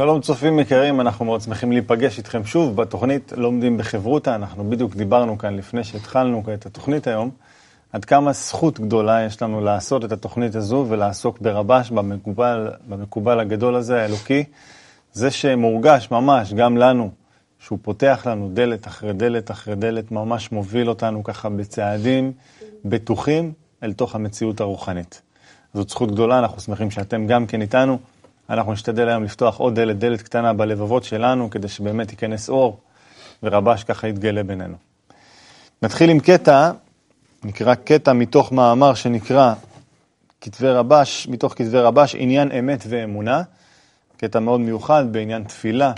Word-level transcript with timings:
שלום 0.00 0.20
צופים 0.20 0.58
יקרים, 0.58 1.00
אנחנו 1.00 1.24
מאוד 1.24 1.40
שמחים 1.40 1.72
להיפגש 1.72 2.18
איתכם 2.18 2.44
שוב 2.44 2.76
בתוכנית 2.76 3.32
לומדים 3.36 3.78
בחברותה. 3.78 4.34
אנחנו 4.34 4.70
בדיוק 4.70 4.94
דיברנו 4.94 5.38
כאן 5.38 5.56
לפני 5.56 5.84
שהתחלנו 5.84 6.42
את 6.54 6.66
התוכנית 6.66 7.06
היום, 7.06 7.30
עד 7.92 8.04
כמה 8.04 8.32
זכות 8.32 8.80
גדולה 8.80 9.24
יש 9.24 9.42
לנו 9.42 9.60
לעשות 9.60 10.04
את 10.04 10.12
התוכנית 10.12 10.54
הזו 10.54 10.86
ולעסוק 10.88 11.40
ברבש, 11.40 11.90
במקובל, 11.90 12.70
במקובל 12.88 13.40
הגדול 13.40 13.74
הזה, 13.74 14.02
האלוקי. 14.02 14.44
זה 15.12 15.30
שמורגש 15.30 16.08
ממש 16.10 16.52
גם 16.52 16.76
לנו, 16.76 17.10
שהוא 17.58 17.78
פותח 17.82 18.26
לנו 18.26 18.50
דלת 18.52 18.86
אחרי 18.86 19.12
דלת 19.12 19.50
אחרי 19.50 19.74
דלת, 19.74 20.12
ממש 20.12 20.52
מוביל 20.52 20.88
אותנו 20.88 21.24
ככה 21.24 21.48
בצעדים 21.48 22.32
בטוחים 22.84 23.52
אל 23.82 23.92
תוך 23.92 24.14
המציאות 24.14 24.60
הרוחנית. 24.60 25.22
זאת 25.74 25.88
זכות 25.88 26.12
גדולה, 26.12 26.38
אנחנו 26.38 26.60
שמחים 26.60 26.90
שאתם 26.90 27.26
גם 27.26 27.46
כן 27.46 27.62
איתנו. 27.62 27.98
אנחנו 28.50 28.72
נשתדל 28.72 29.08
היום 29.08 29.24
לפתוח 29.24 29.56
עוד 29.56 29.74
דלת, 29.74 29.98
דלת 29.98 30.22
קטנה 30.22 30.52
בלבבות 30.52 31.04
שלנו, 31.04 31.50
כדי 31.50 31.68
שבאמת 31.68 32.10
ייכנס 32.10 32.48
אור, 32.48 32.80
ורבש 33.42 33.84
ככה 33.84 34.08
יתגלה 34.08 34.42
בינינו. 34.42 34.76
נתחיל 35.82 36.10
עם 36.10 36.20
קטע, 36.20 36.70
נקרא 37.44 37.74
קטע 37.74 38.12
מתוך 38.12 38.52
מאמר 38.52 38.94
שנקרא 38.94 39.54
כתבי 40.40 40.68
רבש, 40.68 41.28
מתוך 41.28 41.52
כתבי 41.52 41.78
רבש, 41.78 42.14
עניין 42.18 42.52
אמת 42.52 42.84
ואמונה, 42.88 43.42
קטע 44.16 44.40
מאוד 44.40 44.60
מיוחד 44.60 45.04
בעניין 45.12 45.44
תפילה. 45.44 45.92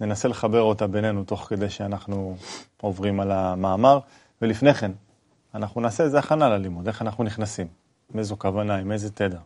ננסה 0.00 0.28
לחבר 0.28 0.62
אותה 0.62 0.86
בינינו 0.86 1.24
תוך 1.24 1.46
כדי 1.48 1.70
שאנחנו 1.70 2.36
עוברים 2.80 3.20
על 3.20 3.32
המאמר, 3.32 3.98
ולפני 4.42 4.74
כן, 4.74 4.90
אנחנו 5.54 5.80
נעשה 5.80 6.04
איזה 6.04 6.18
הכנה 6.18 6.48
ללימוד, 6.48 6.86
איך 6.86 7.02
אנחנו 7.02 7.24
נכנסים, 7.24 7.66
עם 8.14 8.18
איזו 8.18 8.36
כוונה, 8.38 8.76
עם 8.76 8.92
איזה 8.92 9.10
תדר. 9.10 9.38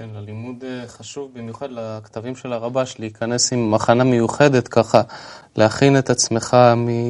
כן, 0.00 0.08
ללימוד 0.14 0.64
אה, 0.64 0.88
חשוב 0.88 1.30
במיוחד 1.34 1.68
לכתבים 1.70 2.36
של 2.36 2.52
הרבש, 2.52 2.96
להיכנס 2.98 3.52
עם 3.52 3.74
הכנה 3.74 4.04
מיוחדת 4.04 4.68
ככה, 4.68 5.02
להכין 5.56 5.98
את 5.98 6.10
עצמך 6.10 6.56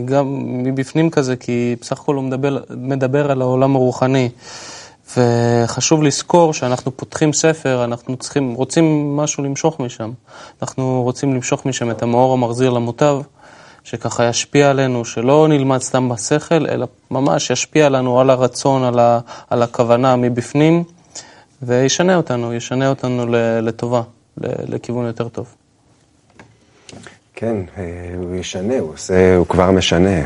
גם 0.05 0.27
מבפנים 0.63 1.11
כזה, 1.11 1.37
כי 1.37 1.77
בסך 1.81 2.01
הכל 2.01 2.15
הוא 2.15 2.25
מדבר, 2.25 2.59
מדבר 2.71 3.31
על 3.31 3.43
העולם 3.43 3.77
הרוחני. 3.77 4.29
וחשוב 5.17 6.03
לזכור 6.03 6.53
שאנחנו 6.53 6.97
פותחים 6.97 7.33
ספר, 7.33 7.85
אנחנו 7.85 8.17
צריכים, 8.17 8.55
רוצים 8.55 9.17
משהו 9.17 9.45
למשוך 9.45 9.81
משם. 9.81 10.11
אנחנו 10.63 11.03
רוצים 11.03 11.35
למשוך 11.35 11.67
משם 11.67 11.91
את 11.91 12.03
המאור 12.03 12.33
המחזיר 12.33 12.71
למוטב, 12.71 13.21
שככה 13.85 14.25
ישפיע 14.25 14.71
עלינו, 14.71 15.05
שלא 15.05 15.47
נלמד 15.49 15.79
סתם 15.79 16.09
בשכל, 16.09 16.67
אלא 16.67 16.87
ממש 17.11 17.51
ישפיע 17.51 17.89
לנו 17.89 18.21
על 18.21 18.31
הרצון, 18.31 18.85
על, 18.85 18.99
ה, 18.99 19.21
על 19.51 19.63
הכוונה 19.63 20.17
מבפנים. 20.17 20.85
וישנה 21.63 22.17
אותנו, 22.17 22.55
ישנה 22.55 22.89
אותנו 22.89 23.27
לטובה, 23.63 24.03
לכיוון 24.39 25.07
יותר 25.07 25.29
טוב. 25.29 25.55
כן, 27.35 27.57
אה, 27.79 28.15
הוא 28.17 28.35
ישנה, 28.35 28.79
הוא 28.79 28.93
עושה, 28.93 29.37
הוא 29.37 29.47
כבר 29.47 29.71
משנה. 29.71 30.21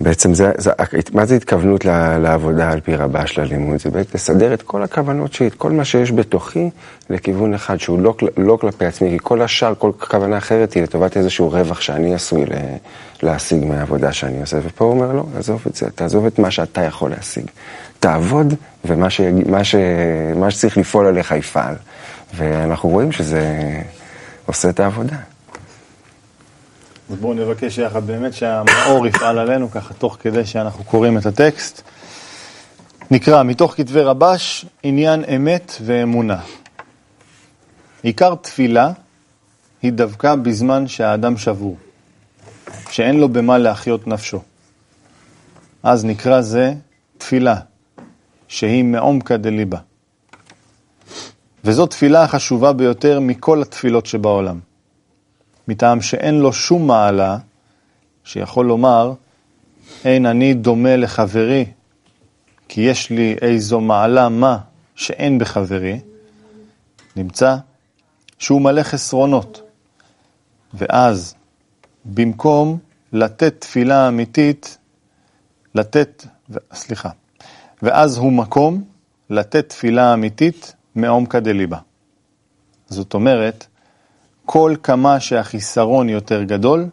בעצם 0.00 0.34
זה, 0.34 0.52
זה, 0.58 0.70
מה 1.12 1.26
זה 1.26 1.36
התכוונות 1.36 1.84
לעבודה 2.20 2.70
על 2.70 2.80
פי 2.80 2.96
רבש 2.96 3.38
ללימוד? 3.38 3.80
זה 3.80 3.90
בעצם 3.90 4.10
לסדר 4.14 4.54
את 4.54 4.62
כל 4.62 4.82
הכוונות 4.82 5.32
שלי, 5.32 5.46
את 5.46 5.54
כל 5.54 5.70
מה 5.70 5.84
שיש 5.84 6.12
בתוכי 6.12 6.70
לכיוון 7.10 7.54
אחד, 7.54 7.80
שהוא 7.80 7.98
לא, 7.98 8.14
לא 8.36 8.58
כלפי 8.60 8.84
עצמי, 8.84 9.10
כי 9.10 9.18
כל 9.22 9.42
השאר, 9.42 9.74
כל 9.78 9.90
כוונה 9.98 10.38
אחרת 10.38 10.72
היא 10.72 10.82
לטובת 10.82 11.16
איזשהו 11.16 11.50
רווח 11.50 11.80
שאני 11.80 12.14
עשוי 12.14 12.44
להשיג 13.22 13.64
מהעבודה 13.64 14.12
שאני 14.12 14.40
עושה. 14.40 14.58
ופה 14.62 14.84
הוא 14.84 14.92
אומר, 14.92 15.12
לא, 15.12 15.24
עזוב 15.38 15.62
את 15.66 15.76
זה, 15.76 15.90
תעזוב 15.90 16.26
את 16.26 16.38
מה 16.38 16.50
שאתה 16.50 16.84
יכול 16.84 17.10
להשיג. 17.10 17.46
תעבוד, 18.06 18.54
ומה 18.84 19.10
ש, 19.10 19.20
מה 19.46 19.64
ש, 19.64 19.74
מה 20.36 20.50
שצריך 20.50 20.76
לפעול 20.76 21.06
עליך 21.06 21.30
יפעל. 21.30 21.74
ואנחנו 22.34 22.88
רואים 22.88 23.12
שזה 23.12 23.82
עושה 24.46 24.70
את 24.70 24.80
העבודה. 24.80 25.16
אז 27.10 27.16
בואו 27.16 27.34
נבקש 27.34 27.78
יחד 27.78 28.06
באמת 28.06 28.34
שהמאור 28.34 29.06
יפעל 29.06 29.38
עלינו 29.38 29.70
ככה 29.70 29.94
תוך 29.94 30.16
כדי 30.20 30.46
שאנחנו 30.46 30.84
קוראים 30.84 31.18
את 31.18 31.26
הטקסט. 31.26 31.82
נקרא 33.10 33.42
מתוך 33.42 33.74
כתבי 33.76 34.00
רבש 34.00 34.66
עניין 34.82 35.24
אמת 35.36 35.72
ואמונה. 35.84 36.38
עיקר 38.02 38.34
תפילה 38.34 38.92
היא 39.82 39.92
דווקא 39.92 40.34
בזמן 40.34 40.88
שהאדם 40.88 41.36
שבור, 41.36 41.76
שאין 42.90 43.20
לו 43.20 43.28
במה 43.28 43.58
להחיות 43.58 44.06
נפשו. 44.06 44.42
אז 45.82 46.04
נקרא 46.04 46.40
זה 46.40 46.74
תפילה, 47.18 47.56
שהיא 48.48 48.84
מעומקא 48.84 49.36
דליבה. 49.36 49.78
וזו 51.64 51.86
תפילה 51.86 52.22
החשובה 52.22 52.72
ביותר 52.72 53.20
מכל 53.20 53.62
התפילות 53.62 54.06
שבעולם. 54.06 54.60
מטעם 55.68 56.00
שאין 56.00 56.34
לו 56.34 56.52
שום 56.52 56.86
מעלה 56.86 57.38
שיכול 58.24 58.66
לומר, 58.66 59.12
אין 60.04 60.26
אני 60.26 60.54
דומה 60.54 60.96
לחברי, 60.96 61.64
כי 62.68 62.80
יש 62.80 63.10
לי 63.10 63.36
איזו 63.42 63.80
מעלה 63.80 64.28
מה 64.28 64.58
שאין 64.94 65.38
בחברי, 65.38 66.00
נמצא 67.16 67.56
שהוא 68.38 68.60
מלא 68.60 68.82
חסרונות. 68.82 69.62
ואז, 70.74 71.34
במקום 72.04 72.78
לתת 73.12 73.60
תפילה 73.60 74.08
אמיתית, 74.08 74.78
לתת, 75.74 76.26
סליחה, 76.74 77.10
ואז 77.82 78.16
הוא 78.16 78.32
מקום 78.32 78.84
לתת 79.30 79.68
תפילה 79.68 80.14
אמיתית 80.14 80.74
מעומקא 80.94 81.40
דליבה. 81.40 81.78
זאת 82.88 83.14
אומרת, 83.14 83.66
כל 84.44 84.74
כמה 84.82 85.20
שהחיסרון 85.20 86.08
יותר 86.08 86.42
גדול, 86.42 86.88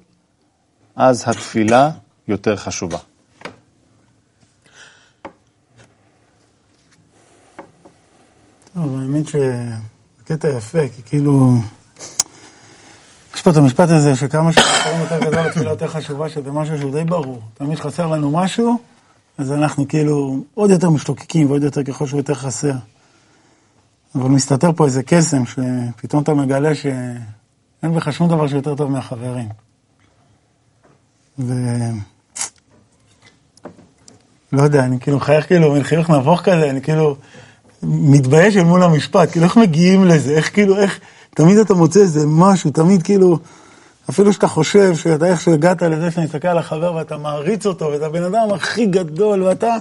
אז 0.96 1.24
התפילה 1.28 1.90
יותר 2.28 2.56
חשובה. 2.56 2.98
טוב, 8.74 9.00
האמת 9.00 9.26
שקטע 9.28 10.48
יפה, 10.48 10.90
כי 10.96 11.02
כאילו... 11.06 11.54
יש 13.36 13.42
פה 13.42 13.52
את 13.52 13.58
המשפט 13.58 13.90
הזה 13.90 14.16
שכמה 14.16 14.54
שהחיסרון 14.54 15.00
יותר 15.02 15.20
גדול, 15.20 15.48
התפילה 15.48 15.70
יותר 15.70 15.88
חשובה, 15.88 16.30
שזה 16.30 16.52
משהו 16.52 16.78
שהוא 16.78 16.92
די 16.92 17.04
ברור. 17.04 17.42
תמיד 17.54 17.80
חסר 17.80 18.08
לנו 18.08 18.32
משהו, 18.32 18.78
אז 19.38 19.52
אנחנו 19.52 19.88
כאילו 19.88 20.44
עוד 20.54 20.70
יותר 20.70 20.90
משתוקקים 20.90 21.48
ועוד 21.50 21.64
יותר 21.64 21.84
ככל 21.84 22.08
שהוא 22.08 22.20
יותר 22.20 22.34
חסר. 22.34 22.74
אבל 24.16 24.30
מסתתר 24.30 24.72
פה 24.72 24.86
איזה 24.86 25.04
קסם, 25.04 25.44
שפתאום 25.46 26.24
אתה 26.24 26.34
מגלה 26.34 26.76
שאין 26.76 27.96
בך 27.96 28.14
שום 28.14 28.28
דבר 28.28 28.48
שיותר 28.48 28.76
טוב 28.76 28.92
מהחברים. 28.92 29.50
ו... 31.40 31.54
לא 34.54 34.62
יודע, 34.62 34.84
אני 34.84 35.00
כאילו 35.00 35.18
מחייך 35.18 35.48
כאילו, 35.48 35.74
מין 35.74 35.84
חיוך 35.84 36.10
נבוך 36.10 36.42
כזה, 36.42 36.70
אני 36.70 36.82
כאילו 36.82 37.16
מתבייש 37.84 38.58
אל 38.58 38.64
מול 38.64 38.84
המשפט, 38.84 39.32
כאילו 39.32 39.46
איך 39.46 39.58
מגיעים 39.58 40.06
לזה, 40.06 40.32
איך 40.32 40.54
כאילו, 40.54 40.78
איך, 40.78 41.00
תמיד 41.30 41.58
אתה 41.58 41.74
מוצא 41.74 42.00
איזה 42.00 42.28
משהו, 42.28 42.72
תמיד 42.72 43.04
כאילו, 43.04 43.40
אפילו 44.10 44.34
שאתה 44.34 44.48
חושב 44.48 44.96
שאתה 44.96 45.26
איך 45.26 45.42
שהגעת 45.42 45.82
לזה 45.82 46.12
שאתה 46.12 46.22
מסתכל 46.22 46.48
על 46.48 46.58
החבר 46.58 46.96
ואתה 46.96 47.18
מעריץ 47.18 47.66
אותו, 47.66 47.86
ואתה 47.86 48.06
הבן 48.06 48.24
אדם 48.24 48.54
הכי 48.54 48.86
גדול, 48.86 49.44
ואתה... 49.44 49.76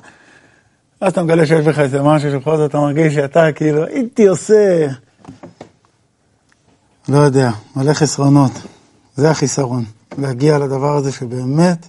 אז 1.01 1.13
אתה 1.13 1.23
מגלה 1.23 1.47
שיש 1.47 1.67
לך 1.67 1.79
איזה 1.79 2.03
משהו 2.03 2.31
שבכל 2.31 2.57
זאת 2.57 2.71
אתה 2.71 2.81
מרגיש 2.81 3.15
שאתה 3.15 3.53
כאילו, 3.53 3.85
הייתי 3.85 4.27
עושה... 4.27 4.87
לא 7.09 7.19
יודע, 7.19 7.51
מלא 7.77 7.93
חסרונות. 7.93 8.53
זה 9.17 9.31
החיסרון. 9.31 9.85
להגיע 10.19 10.59
לדבר 10.59 10.97
הזה 10.97 11.13
שבאמת, 11.13 11.89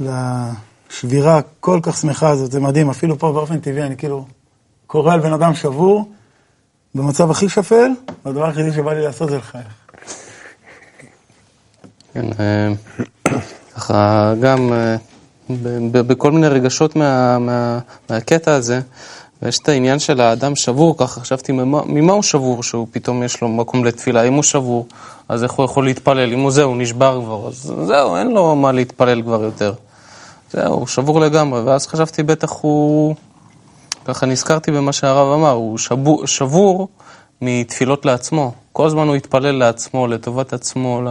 לשבירה 0.00 1.40
כל 1.60 1.80
כך 1.82 1.96
שמחה 1.96 2.30
הזאת, 2.30 2.52
זה 2.52 2.60
מדהים. 2.60 2.90
אפילו 2.90 3.18
פה 3.18 3.32
באופן 3.32 3.60
טבעי, 3.60 3.82
אני 3.82 3.96
כאילו 3.96 4.26
קורא 4.86 5.12
על 5.12 5.20
בן 5.20 5.32
אדם 5.32 5.54
שבור, 5.54 6.10
במצב 6.94 7.30
הכי 7.30 7.48
שפל, 7.48 7.90
והדבר 8.24 8.46
היחידי 8.46 8.72
שבא 8.72 8.92
לי 8.92 9.02
לעשות 9.02 9.30
זה 9.30 9.36
לחייך. 9.36 9.85
כן, 12.16 12.26
אה, 12.40 12.72
ככה 13.74 14.32
גם 14.40 14.72
אה, 14.72 14.96
בכל 15.92 16.32
מיני 16.32 16.48
רגשות 16.48 16.96
מה, 16.96 17.38
מה, 17.38 17.78
מהקטע 18.10 18.54
הזה, 18.54 18.80
ויש 19.42 19.58
את 19.58 19.68
העניין 19.68 19.98
של 19.98 20.20
האדם 20.20 20.56
שבור, 20.56 20.98
ככה 20.98 21.20
חשבתי 21.20 21.52
ממה, 21.52 21.80
ממה 21.86 22.12
הוא 22.12 22.22
שבור, 22.22 22.62
שהוא 22.62 22.86
פתאום 22.90 23.22
יש 23.22 23.40
לו 23.40 23.48
מקום 23.48 23.84
לתפילה, 23.84 24.22
אם 24.22 24.32
הוא 24.32 24.42
שבור, 24.42 24.86
אז 25.28 25.42
איך 25.44 25.52
הוא 25.52 25.64
יכול 25.64 25.84
להתפלל, 25.84 26.32
אם 26.32 26.40
הוא 26.40 26.50
זהו, 26.50 26.68
הוא 26.68 26.76
נשבר 26.76 27.20
כבר, 27.24 27.48
אז 27.48 27.72
זהו, 27.86 28.16
אין 28.16 28.30
לו 28.30 28.56
מה 28.56 28.72
להתפלל 28.72 29.22
כבר 29.22 29.44
יותר. 29.44 29.72
זהו, 30.52 30.74
הוא 30.74 30.86
שבור 30.86 31.20
לגמרי, 31.20 31.60
ואז 31.60 31.86
חשבתי 31.86 32.22
בטח 32.22 32.50
הוא, 32.60 33.14
ככה 34.04 34.26
נזכרתי 34.26 34.70
במה 34.70 34.92
שהרב 34.92 35.32
אמר, 35.32 35.52
הוא 35.52 35.78
שבור, 35.78 36.26
שבור 36.26 36.88
מתפילות 37.42 38.04
לעצמו. 38.04 38.52
כל 38.72 38.86
הזמן 38.86 39.08
הוא 39.08 39.16
יתפלל 39.16 39.54
לעצמו, 39.54 40.06
לטובת 40.06 40.52
עצמו, 40.52 41.02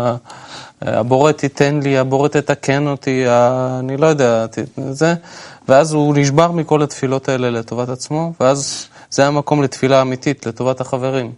הבורא 0.85 1.31
תיתן 1.31 1.79
לי, 1.83 1.97
הבורא 1.97 2.27
תתקן 2.27 2.87
אותי, 2.87 3.25
אני 3.79 3.97
לא 3.97 4.07
יודע, 4.07 4.45
זה, 4.91 5.13
ואז 5.69 5.93
הוא 5.93 6.15
נשבר 6.17 6.51
מכל 6.51 6.81
התפילות 6.83 7.29
האלה 7.29 7.49
לטובת 7.49 7.89
עצמו, 7.89 8.33
ואז 8.39 8.87
זה 9.09 9.27
המקום 9.27 9.63
לתפילה 9.63 10.01
אמיתית, 10.01 10.45
לטובת 10.45 10.81
החברים. 10.81 11.31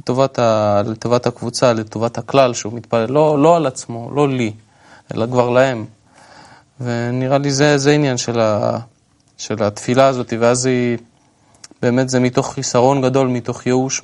לטובת, 0.00 0.38
ה, 0.38 0.82
לטובת 0.86 1.26
הקבוצה, 1.26 1.72
לטובת 1.72 2.18
הכלל 2.18 2.54
שהוא 2.54 2.72
מתפלל, 2.72 3.12
לא, 3.12 3.42
לא 3.42 3.56
על 3.56 3.66
עצמו, 3.66 4.10
לא 4.14 4.28
לי, 4.28 4.52
אלא 5.14 5.26
כבר 5.26 5.50
להם. 5.50 5.84
ונראה 6.80 7.38
לי 7.38 7.50
זה, 7.50 7.78
זה 7.78 7.90
עניין 7.90 8.16
של, 8.16 8.40
ה, 8.40 8.78
של 9.38 9.62
התפילה 9.62 10.06
הזאת, 10.06 10.32
ואז 10.40 10.66
היא, 10.66 10.98
באמת 11.82 12.08
זה 12.08 12.20
מתוך 12.20 12.54
חיסרון 12.54 13.02
גדול, 13.02 13.28
מתוך 13.28 13.66
ייאוש 13.66 14.02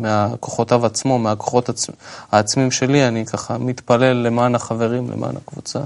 מהכוחותיו 0.00 0.86
עצמו, 0.86 1.18
מהכוחות 1.18 1.68
עצ... 1.68 1.86
העצמיים 2.32 2.70
שלי, 2.70 3.08
אני 3.08 3.26
ככה 3.26 3.58
מתפלל 3.58 4.16
למען 4.16 4.54
החברים, 4.54 5.10
למען 5.10 5.36
הקבוצה. 5.36 5.80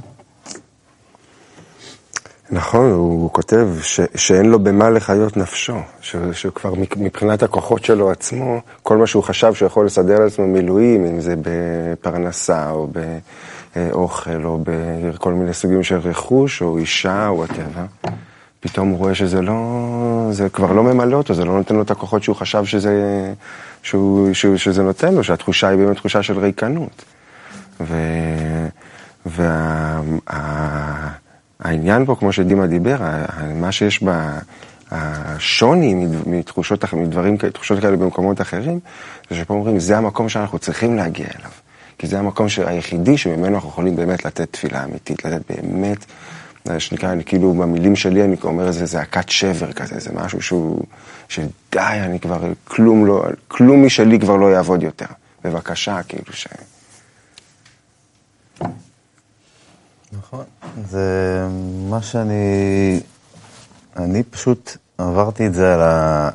נכון, 2.51 2.91
הוא 2.91 3.31
כותב 3.33 3.69
ש, 3.83 4.01
שאין 4.15 4.47
לו 4.47 4.59
במה 4.59 4.91
לחיות 4.91 5.37
נפשו, 5.37 5.77
ש, 6.01 6.17
שכבר 6.33 6.75
מבחינת 6.97 7.43
הכוחות 7.43 7.85
שלו 7.85 8.11
עצמו, 8.11 8.61
כל 8.83 8.97
מה 8.97 9.07
שהוא 9.07 9.23
חשב 9.23 9.55
שהוא 9.55 9.67
יכול 9.67 9.87
לסדר 9.87 10.19
לעצמו 10.19 10.47
מילואים, 10.47 11.07
אם 11.07 11.21
זה 11.21 11.35
בפרנסה 11.43 12.71
או 12.71 12.89
באוכל 13.77 14.45
או 14.45 14.59
בכל 14.65 15.33
מיני 15.33 15.55
סוגים 15.55 15.83
של 15.83 15.99
רכוש 15.99 16.63
או 16.63 16.79
אישה 16.79 17.29
או 17.29 17.45
הטבע, 17.45 17.85
פתאום 18.61 18.89
הוא 18.89 18.99
רואה 18.99 19.15
שזה 19.15 19.43
לא, 19.43 19.84
זה 20.33 20.49
כבר 20.49 20.73
לא 20.73 20.83
ממלא 20.83 21.17
אותו, 21.17 21.35
זה 21.35 21.45
לא 21.45 21.57
נותן 21.57 21.75
לו 21.75 21.83
את 21.83 21.91
הכוחות 21.91 22.23
שהוא 22.23 22.37
חשב 22.37 22.65
שזה, 22.65 22.93
שהוא, 23.83 24.35
שהוא, 24.35 24.57
שזה 24.57 24.83
נותן 24.83 25.15
לו, 25.15 25.25
שהתחושה 25.25 25.69
היא 25.69 25.79
באמת 25.79 25.97
תחושה 25.97 26.23
של 26.23 26.39
ריקנות. 26.39 27.05
ו... 27.81 27.95
וה... 29.27 30.01
פה, 32.07 32.17
כמו 32.19 32.33
שדימה 32.33 32.67
דיבר, 32.67 32.97
מה 33.55 33.73
שיש 33.73 34.05
בשוני 34.93 36.07
מתחושות, 36.27 36.95
מדברים, 36.95 37.37
תחושות 37.37 37.81
כאלה 37.81 37.97
במקומות 37.97 38.41
אחרים, 38.41 38.81
זה 39.31 39.37
שפה 39.37 39.55
אומרים, 39.55 39.79
זה 39.79 39.99
המקום 39.99 40.29
שאנחנו 40.29 40.59
צריכים 40.59 40.97
להגיע 40.97 41.27
אליו. 41.39 41.51
כי 41.99 42.07
זה 42.07 42.19
המקום 42.19 42.47
היחידי 42.67 43.19
שממנו 43.19 43.55
אנחנו 43.55 43.69
יכולים 43.69 43.97
באמת 43.97 44.25
לתת 44.25 44.53
תפילה 44.53 44.85
אמיתית, 44.85 45.25
לתת 45.25 45.51
באמת, 45.51 46.05
שנקרא, 46.79 47.13
אני 47.13 47.25
כאילו 47.25 47.53
במילים 47.53 47.97
שלי 47.97 48.25
אני 48.25 48.37
אומר 48.45 48.67
איזה 48.67 48.87
זעקת 48.87 49.29
שבר 49.29 49.73
כזה, 49.73 50.01
זה 50.01 50.11
משהו 50.13 50.43
שהוא, 50.43 50.83
שדי, 51.29 51.49
אני 51.75 52.21
כבר, 52.21 52.53
כלום 52.65 53.07
לא, 53.07 53.25
כלום 53.49 53.87
משלי 53.87 54.21
כבר 54.21 54.37
לא 54.37 54.47
יעבוד 54.47 54.83
יותר. 54.83 55.07
בבקשה, 55.45 56.03
כאילו 56.03 56.33
ש... 56.33 56.47
נכון. 60.13 60.45
זה 60.89 61.41
מה 61.91 62.03
שאני... 62.03 63.01
אני 63.97 64.23
פשוט 64.23 64.77
עברתי 64.99 65.47
את 65.47 65.55
זה 65.55 65.75
על, 65.75 65.81
ה... 65.81 66.31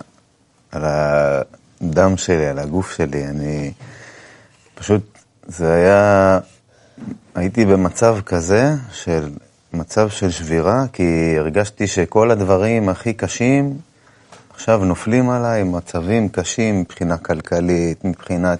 על 0.71 0.83
הדם 0.85 2.17
שלי, 2.17 2.47
על 2.47 2.59
הגוף 2.59 2.95
שלי. 2.95 3.25
אני 3.25 3.73
פשוט, 4.75 5.17
זה 5.47 5.73
היה... 5.73 6.39
הייתי 7.35 7.65
במצב 7.65 8.17
כזה 8.25 8.73
של 8.91 9.29
מצב 9.73 10.09
של 10.09 10.31
שבירה, 10.31 10.83
כי 10.93 11.35
הרגשתי 11.37 11.87
שכל 11.87 12.31
הדברים 12.31 12.89
הכי 12.89 13.13
קשים 13.13 13.77
עכשיו 14.49 14.85
נופלים 14.85 15.29
עליי, 15.29 15.63
מצבים 15.63 16.29
קשים 16.29 16.81
מבחינה 16.81 17.17
כלכלית, 17.17 18.05
מבחינת 18.05 18.59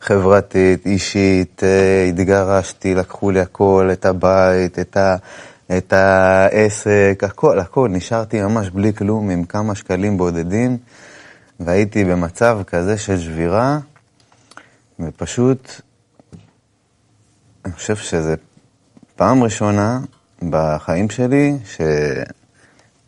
חברתית, 0.00 0.86
אישית, 0.86 1.62
אה, 1.64 2.04
התגרשתי, 2.08 2.94
לקחו 2.94 3.30
לי 3.30 3.40
הכל, 3.40 3.88
את 3.92 4.06
הבית, 4.06 4.78
את, 4.78 4.96
ה, 4.96 5.16
את 5.76 5.92
העסק, 5.92 7.22
הכל, 7.22 7.58
הכל. 7.58 7.88
נשארתי 7.88 8.42
ממש 8.42 8.70
בלי 8.70 8.94
כלום, 8.94 9.30
עם 9.30 9.44
כמה 9.44 9.74
שקלים 9.74 10.16
בודדים, 10.16 10.78
והייתי 11.60 12.04
במצב 12.04 12.58
כזה 12.66 12.98
של 12.98 13.18
שבירה, 13.18 13.78
ופשוט, 15.00 15.80
אני 17.64 17.72
חושב 17.72 17.96
שזה 17.96 18.34
פעם 19.16 19.42
ראשונה 19.42 20.00
בחיים 20.50 21.10
שלי 21.10 21.58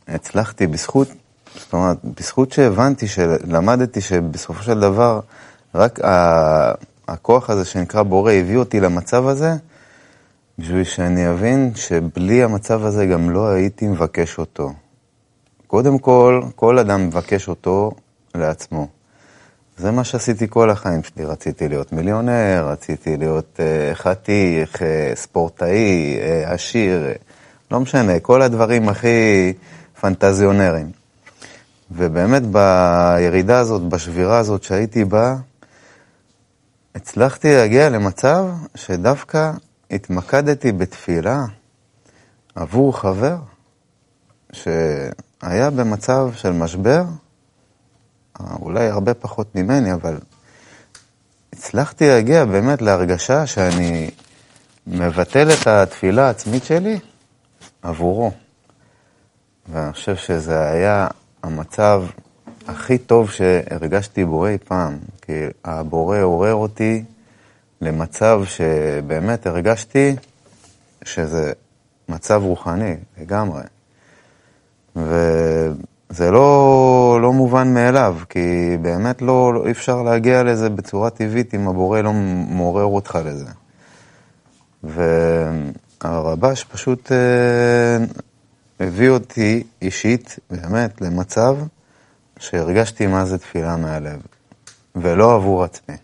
שהצלחתי 0.06 0.66
בזכות, 0.66 1.08
זאת 1.54 1.72
אומרת, 1.72 1.96
בזכות 2.04 2.52
שהבנתי, 2.52 3.06
שלמדתי 3.08 4.00
שבסופו 4.00 4.62
של 4.62 4.80
דבר, 4.80 5.20
רק 5.74 5.98
הכוח 7.08 7.50
הזה 7.50 7.64
שנקרא 7.64 8.02
בורא 8.02 8.32
הביא 8.32 8.56
אותי 8.56 8.80
למצב 8.80 9.26
הזה, 9.26 9.54
בשביל 10.58 10.84
שאני 10.84 11.30
אבין 11.30 11.72
שבלי 11.74 12.42
המצב 12.42 12.84
הזה 12.84 13.06
גם 13.06 13.30
לא 13.30 13.48
הייתי 13.48 13.86
מבקש 13.86 14.38
אותו. 14.38 14.72
קודם 15.66 15.98
כל, 15.98 16.42
כל 16.56 16.78
אדם 16.78 17.06
מבקש 17.06 17.48
אותו 17.48 17.92
לעצמו. 18.34 18.88
זה 19.78 19.90
מה 19.90 20.04
שעשיתי 20.04 20.46
כל 20.50 20.70
החיים 20.70 21.02
שלי. 21.02 21.24
רציתי 21.24 21.68
להיות 21.68 21.92
מיליונר, 21.92 22.68
רציתי 22.68 23.16
להיות 23.16 23.60
uh, 23.60 23.94
חתיך, 23.94 24.74
uh, 24.74 24.80
ספורטאי, 25.14 26.16
uh, 26.18 26.52
עשיר, 26.52 27.02
uh, 27.14 27.18
לא 27.70 27.80
משנה, 27.80 28.20
כל 28.20 28.42
הדברים 28.42 28.88
הכי 28.88 29.52
פנטזיונרים. 30.00 30.90
ובאמת 31.90 32.42
בירידה 32.42 33.58
הזאת, 33.58 33.82
בשבירה 33.82 34.38
הזאת 34.38 34.62
שהייתי 34.62 35.04
בה, 35.04 35.36
הצלחתי 36.94 37.54
להגיע 37.54 37.88
למצב 37.88 38.46
שדווקא 38.74 39.52
התמקדתי 39.90 40.72
בתפילה 40.72 41.44
עבור 42.54 42.98
חבר 42.98 43.36
שהיה 44.52 45.70
במצב 45.70 46.28
של 46.34 46.52
משבר, 46.52 47.04
אולי 48.40 48.88
הרבה 48.88 49.14
פחות 49.14 49.54
ממני, 49.54 49.92
אבל 49.92 50.18
הצלחתי 51.52 52.08
להגיע 52.08 52.44
באמת 52.44 52.82
להרגשה 52.82 53.46
שאני 53.46 54.10
מבטל 54.86 55.48
את 55.50 55.66
התפילה 55.66 56.26
העצמית 56.26 56.64
שלי 56.64 56.98
עבורו. 57.82 58.32
ואני 59.68 59.92
חושב 59.92 60.16
שזה 60.16 60.70
היה 60.70 61.08
המצב 61.42 62.04
הכי 62.66 62.98
טוב 62.98 63.30
שהרגשתי 63.30 64.24
בו 64.24 64.46
אי 64.46 64.58
פעם, 64.58 64.98
כי 65.22 65.32
הבורא 65.64 66.18
עורר 66.18 66.54
אותי 66.54 67.04
למצב 67.80 68.42
שבאמת 68.44 69.46
הרגשתי 69.46 70.16
שזה 71.04 71.52
מצב 72.08 72.40
רוחני 72.44 72.96
לגמרי. 73.20 73.62
וזה 74.96 76.30
לא, 76.30 76.63
מובן 77.64 77.74
מאליו, 77.74 78.16
כי 78.28 78.76
באמת 78.82 79.22
לא, 79.22 79.54
לא, 79.54 79.66
אי 79.66 79.70
אפשר 79.70 80.02
להגיע 80.02 80.42
לזה 80.42 80.70
בצורה 80.70 81.10
טבעית 81.10 81.54
אם 81.54 81.68
הבורא 81.68 82.00
לא 82.00 82.12
מעורר 82.48 82.84
אותך 82.84 83.18
לזה. 83.24 83.50
והרבש 86.02 86.64
פשוט 86.64 87.12
אה, 87.12 88.04
הביא 88.80 89.08
אותי 89.08 89.62
אישית, 89.82 90.38
באמת, 90.50 91.00
למצב 91.00 91.56
שהרגשתי 92.38 93.06
מה 93.06 93.24
זה 93.24 93.38
תפילה 93.38 93.76
מהלב, 93.76 94.20
ולא 94.96 95.34
עבור 95.34 95.64
עצמי. 95.64 95.96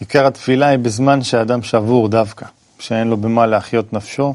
עיקר 0.00 0.26
התפילה 0.26 0.66
היא 0.66 0.78
בזמן 0.78 1.22
שהאדם 1.22 1.62
שבור 1.62 2.08
דווקא, 2.08 2.46
שאין 2.78 3.08
לו 3.08 3.16
במה 3.16 3.46
להחיות 3.46 3.92
נפשו, 3.92 4.34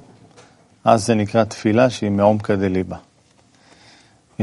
אז 0.84 1.06
זה 1.06 1.15
נקרא 1.15 1.44
תפילה 1.44 1.89
שהיא 1.89 2.12
מעומקא 2.12 2.56
דליבה. 2.56 2.98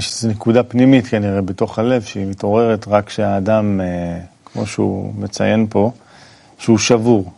יש 0.01 0.13
איזו 0.13 0.29
נקודה 0.29 0.63
פנימית 0.63 1.07
כנראה 1.07 1.43
בתוך 1.43 1.79
הלב 1.79 2.03
שהיא 2.03 2.27
מתעוררת 2.27 2.89
רק 2.89 3.07
כשהאדם, 3.07 3.81
אה, 3.81 4.21
כמו 4.45 4.67
שהוא 4.67 5.15
מציין 5.15 5.67
פה, 5.71 5.91
שהוא 6.59 6.79
שבור. 6.79 7.33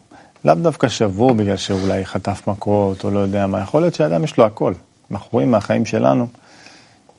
לאו 0.45 0.55
דווקא 0.55 0.89
שבור 0.89 1.35
בגלל 1.35 1.57
שאולי 1.57 2.07
חטף 2.07 2.49
מכות 2.49 3.05
או 3.05 3.11
לא 3.11 3.19
יודע 3.19 3.47
מה, 3.47 3.61
יכול 3.61 3.81
להיות 3.81 3.95
שהאדם 3.95 4.25
יש 4.25 4.37
לו 4.37 4.45
הכל. 4.45 4.73
אנחנו 5.11 5.29
רואים 5.33 5.51
מהחיים 5.51 5.87
שלנו 5.87 6.27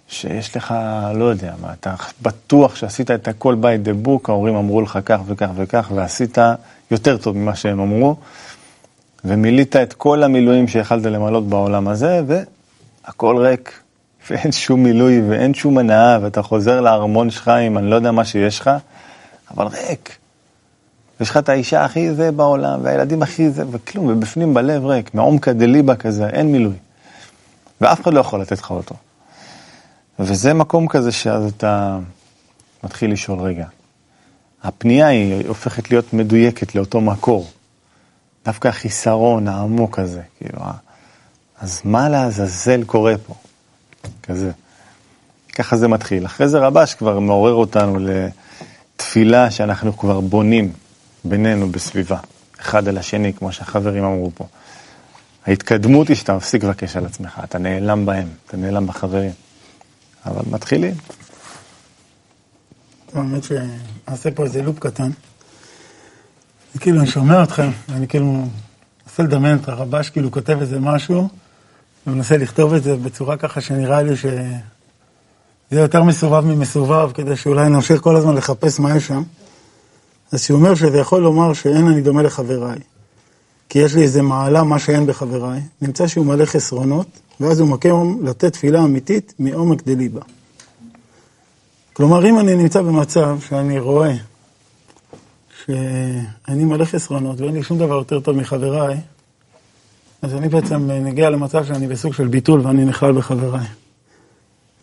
שיש 0.07 0.57
לך, 0.57 0.75
לא 1.15 1.25
יודע 1.25 1.53
מה, 1.61 1.73
אתה 1.73 1.95
בטוח 2.21 2.75
שעשית 2.75 3.11
את 3.11 3.27
הכל 3.27 3.55
by 3.61 3.87
the 3.87 4.07
book, 4.07 4.25
ההורים 4.27 4.55
אמרו 4.55 4.81
לך 4.81 4.99
כך 5.05 5.19
וכך 5.25 5.49
וכך, 5.55 5.91
ועשית 5.95 6.37
יותר 6.91 7.17
טוב 7.17 7.37
ממה 7.37 7.55
שהם 7.55 7.79
אמרו, 7.79 8.15
ומילאת 9.25 9.75
את 9.75 9.93
כל 9.93 10.23
המילואים 10.23 10.67
שיכלת 10.67 11.03
למלות 11.03 11.47
בעולם 11.47 11.87
הזה, 11.87 12.21
והכל 12.27 13.37
ריק, 13.37 13.82
ואין 14.29 14.51
שום 14.51 14.83
מילוי 14.83 15.21
ואין 15.29 15.53
שום 15.53 15.77
הנאה, 15.77 16.17
ואתה 16.21 16.41
חוזר 16.41 16.81
לארמון 16.81 17.29
שלך 17.29 17.47
עם 17.47 17.77
אני 17.77 17.89
לא 17.89 17.95
יודע 17.95 18.11
מה 18.11 18.25
שיש 18.25 18.59
לך, 18.59 18.71
אבל 19.51 19.67
ריק. 19.67 20.17
יש 21.21 21.29
לך 21.29 21.37
את 21.37 21.49
האישה 21.49 21.85
הכי 21.85 22.13
זה 22.13 22.31
בעולם, 22.31 22.79
והילדים 22.83 23.21
הכי 23.21 23.49
זה, 23.49 23.63
וכלום, 23.71 24.07
ובפנים 24.07 24.53
בלב 24.53 24.85
ריק, 24.85 25.13
מעומקא 25.13 25.51
דליבה 25.51 25.95
כזה, 25.95 26.27
אין 26.27 26.51
מילוי. 26.51 26.75
ואף 27.81 28.01
אחד 28.01 28.13
לא 28.13 28.19
יכול 28.19 28.41
לתת 28.41 28.59
לך 28.59 28.71
אותו. 28.71 28.95
וזה 30.19 30.53
מקום 30.53 30.87
כזה 30.87 31.11
שאז 31.11 31.53
אתה 31.57 31.99
מתחיל 32.83 33.11
לשאול, 33.11 33.39
רגע, 33.39 33.65
הפנייה 34.63 35.07
היא 35.07 35.47
הופכת 35.47 35.91
להיות 35.91 36.13
מדויקת 36.13 36.75
לאותו 36.75 37.01
מקור. 37.01 37.49
דווקא 38.45 38.67
החיסרון 38.67 39.47
העמוק 39.47 39.99
הזה, 39.99 40.21
כאילו, 40.37 40.59
אז 41.61 41.81
מה 41.85 42.09
לעזאזל 42.09 42.83
קורה 42.83 43.13
פה? 43.27 43.33
כזה. 44.23 44.51
ככה 45.55 45.77
זה 45.77 45.87
מתחיל. 45.87 46.25
אחרי 46.25 46.47
זה 46.47 46.59
רבש 46.59 46.93
כבר 46.93 47.19
מעורר 47.19 47.53
אותנו 47.53 47.99
לתפילה 47.99 49.51
שאנחנו 49.51 49.97
כבר 49.97 50.19
בונים 50.19 50.73
בינינו 51.23 51.69
בסביבה, 51.69 52.17
אחד 52.59 52.87
על 52.87 52.97
השני, 52.97 53.33
כמו 53.33 53.51
שהחברים 53.51 54.03
אמרו 54.03 54.31
פה. 54.35 54.47
ההתקדמות 55.45 56.07
היא 56.07 56.15
שאתה 56.15 56.33
מפסיק 56.33 56.63
לבקש 56.63 56.95
על 56.95 57.05
עצמך, 57.05 57.41
אתה 57.43 57.57
נעלם 57.57 58.05
בהם, 58.05 58.27
אתה 58.47 58.57
נעלם 58.57 58.87
בחברים. 58.87 59.31
אבל 60.25 60.41
מתחילים. 60.51 60.93
האמת 63.13 63.43
שאעשה 63.43 64.31
פה 64.31 64.43
איזה 64.43 64.61
לופ 64.61 64.79
קטן. 64.79 65.09
כאילו, 66.79 66.99
אני 66.99 67.07
שומע 67.07 67.43
אתכם, 67.43 67.69
ואני 67.89 68.07
כאילו 68.07 68.45
מנסה 69.07 69.23
לדמיין 69.23 69.57
את 69.57 69.69
הרבש, 69.69 70.09
כאילו 70.09 70.31
כותב 70.31 70.57
איזה 70.61 70.79
משהו, 70.79 71.29
ומנסה 72.07 72.37
לכתוב 72.37 72.73
את 72.73 72.83
זה 72.83 72.95
בצורה 72.95 73.37
ככה 73.37 73.61
שנראה 73.61 74.01
לי 74.01 74.15
שזה 74.17 74.41
יותר 75.71 76.03
מסובב 76.03 76.45
ממסובב, 76.45 77.11
כדי 77.13 77.35
שאולי 77.35 77.69
נמשיך 77.69 78.01
כל 78.01 78.15
הזמן 78.15 78.35
לחפש 78.35 78.79
מה 78.79 78.97
יש 78.97 79.07
שם. 79.07 79.23
אז 80.31 80.41
שהוא 80.41 80.57
אומר 80.57 80.75
שזה 80.75 80.97
יכול 80.97 81.21
לומר 81.21 81.53
שאין 81.53 81.87
אני 81.87 82.01
דומה 82.01 82.21
לחבריי. 82.21 82.79
כי 83.69 83.79
יש 83.79 83.95
לי 83.95 84.01
איזה 84.01 84.21
מעלה, 84.21 84.63
מה 84.63 84.79
שאין 84.79 85.05
בחבריי, 85.05 85.61
נמצא 85.81 86.07
שהוא 86.07 86.25
מלא 86.25 86.45
חסרונות, 86.45 87.07
ואז 87.39 87.59
הוא 87.59 87.69
מקום 87.69 88.19
לתת 88.23 88.53
תפילה 88.53 88.83
אמיתית 88.83 89.33
מעומק 89.39 89.83
דליבה. 89.83 90.21
כלומר, 91.93 92.25
אם 92.29 92.39
אני 92.39 92.55
נמצא 92.55 92.81
במצב 92.81 93.37
שאני 93.47 93.79
רואה 93.79 94.13
שאני 95.65 96.63
מלא 96.63 96.85
חסרונות 96.85 97.41
ואין 97.41 97.53
לי 97.53 97.63
שום 97.63 97.77
דבר 97.77 97.95
יותר 97.95 98.19
טוב 98.19 98.35
מחבריי, 98.35 98.97
אז 100.23 100.33
אני 100.33 100.49
בעצם 100.49 100.91
נגיע 100.91 101.29
למצב 101.29 101.65
שאני 101.65 101.87
בסוג 101.87 102.13
של 102.13 102.27
ביטול 102.27 102.61
ואני 102.61 102.85
נכלל 102.85 103.11
בחבריי. 103.11 103.67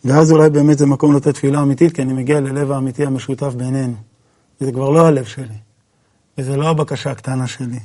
ואז 0.05 0.31
אולי 0.31 0.49
באמת 0.49 0.77
זה 0.77 0.85
מקום 0.85 1.15
לתת 1.15 1.33
תפילה 1.33 1.61
אמיתית, 1.61 1.95
כי 1.95 2.01
אני 2.01 2.13
מגיע 2.13 2.39
ללב 2.39 2.71
האמיתי 2.71 3.05
המשותף 3.05 3.53
בינינו. 3.53 3.93
וזה 4.61 4.71
כבר 4.71 4.89
לא 4.89 5.07
הלב 5.07 5.25
שלי, 5.25 5.57
וזה 6.37 6.57
לא 6.57 6.69
הבקשה 6.69 7.11
הקטנה 7.11 7.47
שלי. 7.47 7.79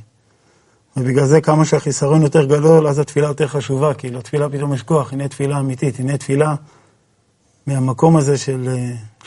ובגלל 0.96 1.26
זה 1.26 1.40
כמה 1.40 1.64
שהחיסרון 1.64 2.22
יותר 2.22 2.44
גדול, 2.44 2.86
אז 2.86 2.98
התפילה 2.98 3.26
יותר 3.26 3.46
חשובה, 3.46 3.94
כי 3.94 4.10
לתפילה 4.10 4.48
פתאום 4.48 4.74
יש 4.74 4.82
כוח, 4.82 5.12
הנה 5.12 5.28
תפילה 5.28 5.58
אמיתית, 5.58 6.00
הנה 6.00 6.18
תפילה 6.18 6.54
מהמקום 7.66 8.16
הזה 8.16 8.38
של, 8.38 8.68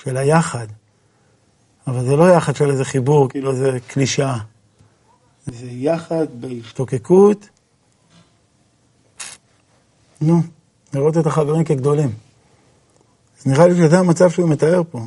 של 0.04 0.18
היחד. 0.18 0.68
אבל 1.88 2.06
זה 2.06 2.16
לא 2.16 2.30
יחד 2.30 2.56
של 2.56 2.72
איזה 2.72 2.86
חיבור, 2.86 3.30
כאילו 3.30 3.56
זה 3.56 3.78
קלישאה. 3.88 4.38
זה 5.48 5.66
יחד 5.66 6.26
בהשתוקקות, 6.40 7.50
נו, 10.22 10.42
לראות 10.94 11.18
את 11.18 11.26
החברים 11.26 11.64
כגדולים. 11.64 12.12
אז 13.40 13.48
נראה 13.48 13.68
לי 13.68 13.76
שזה 13.76 14.00
המצב 14.00 14.30
שהוא 14.30 14.50
מתאר 14.50 14.82
פה. 14.92 15.06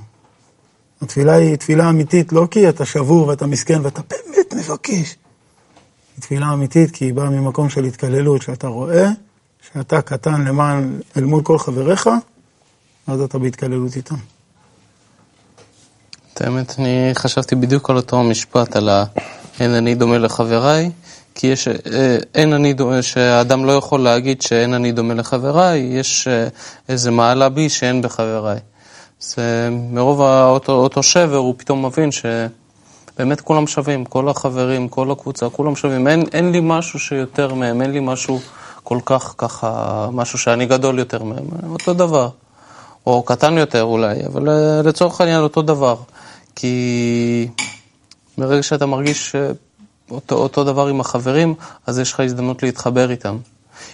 התפילה 1.03 1.35
היא 1.35 1.57
תפילה 1.57 1.89
אמיתית, 1.89 2.33
לא 2.33 2.49
כי 2.51 2.69
אתה 2.69 2.85
שבור 2.85 3.27
ואתה 3.27 3.47
מסכן 3.47 3.81
ואתה 3.83 4.01
באמת 4.11 4.55
מבקש. 4.55 5.17
היא 6.17 6.21
תפילה 6.21 6.53
אמיתית 6.53 6.91
כי 6.91 7.05
היא 7.05 7.15
באה 7.15 7.31
ממקום 7.31 7.69
של 7.69 7.85
התקללות, 7.85 8.43
שאתה 8.43 8.67
רואה 8.67 9.09
שאתה 9.73 10.03
קטן 10.03 10.45
למען, 10.45 11.01
אל 11.17 11.25
מול 11.25 11.43
כל 11.43 11.59
חבריך, 11.59 12.11
אז 13.07 13.21
אתה 13.21 13.39
בהתקללות 13.39 13.97
איתם. 13.97 14.15
את 16.35 16.41
האמת, 16.41 16.75
אני 16.79 17.11
חשבתי 17.15 17.55
בדיוק 17.55 17.91
על 17.91 17.97
אותו 17.97 18.21
המשפט, 18.21 18.77
על 18.77 18.89
ה... 18.89 19.05
אין 19.63 19.75
אני 19.75 19.95
דומה 19.95 20.19
לחבריי, 20.19 20.91
כי 21.35 21.47
יש, 21.47 21.69
אה, 21.69 22.17
אין 22.35 22.53
אני 22.53 22.73
דומה, 22.73 23.03
שהאדם 23.03 23.65
לא 23.65 23.73
יכול 23.73 24.01
להגיד 24.01 24.43
שאין 24.43 24.75
אני 24.75 24.93
דומה 24.93 25.15
לחבריי, 25.15 25.79
יש 25.81 26.29
אה, 26.29 26.49
איזה 26.89 27.11
מעלה 27.11 27.49
בי 27.49 27.69
שאין 27.69 28.03
בחבריי. 28.03 28.59
זה 29.21 29.69
מרוב 29.73 30.21
אותו, 30.21 30.73
אותו 30.73 31.03
שבר 31.03 31.37
הוא 31.37 31.55
פתאום 31.57 31.87
מבין 31.87 32.11
שבאמת 32.13 33.41
כולם 33.41 33.67
שווים, 33.67 34.05
כל 34.05 34.29
החברים, 34.29 34.89
כל 34.89 35.11
הקבוצה, 35.11 35.49
כולם 35.49 35.77
שווים. 35.77 36.09
אין, 36.09 36.25
אין 36.33 36.53
לי 36.53 36.61
משהו 36.63 36.99
שיותר 36.99 37.55
מהם, 37.55 37.83
אין 37.83 37.91
לי 37.91 38.01
משהו 38.01 38.41
כל 38.85 38.99
כך 39.05 39.35
ככה, 39.39 40.09
משהו 40.13 40.39
שאני 40.39 40.67
גדול 40.67 40.99
יותר 40.99 41.25
מהם, 41.25 41.45
אותו 41.73 41.95
דבר. 41.95 42.29
או 43.07 43.23
קטן 43.23 43.59
יותר 43.59 43.83
אולי, 43.83 44.17
אבל 44.27 44.49
אה, 44.49 44.83
לצורך 44.85 45.21
העניין 45.21 45.41
אותו 45.41 45.63
דבר. 45.63 45.97
כי 46.55 47.49
ברגע 48.43 48.63
שאתה 48.63 48.87
מרגיש 48.87 49.35
אותו, 50.11 50.35
אותו 50.35 50.65
דבר 50.65 50.87
עם 50.87 51.01
החברים, 51.01 51.55
אז 51.87 51.99
יש 51.99 52.13
לך 52.13 52.21
הזדמנות 52.21 52.63
להתחבר 52.63 53.11
איתם. 53.11 53.37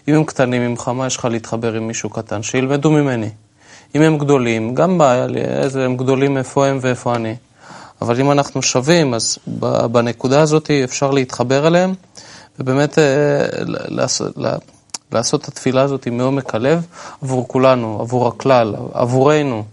אם 0.09 0.14
הם 0.14 0.25
קטנים 0.25 0.62
ממך, 0.62 0.88
מה 0.88 1.07
יש 1.07 1.17
לך 1.17 1.25
להתחבר 1.25 1.73
עם 1.73 1.87
מישהו 1.87 2.11
קטן? 2.11 2.43
שילמדו 2.43 2.90
ממני. 2.90 3.31
אם 3.95 4.02
הם 4.02 4.19
גדולים, 4.19 4.75
גם 4.75 4.99
בעיה 4.99 5.26
לי, 5.26 5.40
איזה 5.40 5.85
הם 5.85 5.97
גדולים 5.97 6.37
איפה 6.37 6.67
הם 6.67 6.78
ואיפה 6.81 7.14
אני. 7.14 7.37
אבל 8.02 8.21
אם 8.21 8.33
אנחנו 8.33 8.62
שווים, 8.62 9.14
אז 9.14 9.38
בנקודה 9.93 10.40
הזאת 10.40 10.71
אפשר 10.85 11.11
להתחבר 11.11 11.67
אליהם, 11.67 11.95
ובאמת 12.59 12.99
אה, 12.99 13.45
לעשות, 13.88 14.37
לעשות 15.12 15.43
את 15.43 15.49
התפילה 15.49 15.83
הזאת 15.83 16.09
מעומק 16.09 16.55
הלב 16.55 16.87
עבור 17.23 17.49
כולנו, 17.49 17.99
עבור 18.00 18.28
הכלל, 18.28 18.75
עבורנו, 18.93 19.64